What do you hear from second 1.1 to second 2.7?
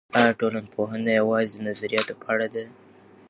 یوازې د نظریاتو په اړه ده؟